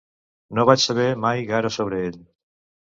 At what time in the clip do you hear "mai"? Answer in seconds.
1.27-1.47